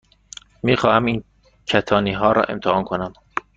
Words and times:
می 0.63 0.75
خواهم 0.75 1.05
این 1.05 1.23
کتانی 1.65 2.13
ها 2.13 2.31
را 2.31 2.43
امتحان 2.43 2.83
کنم. 2.83 3.13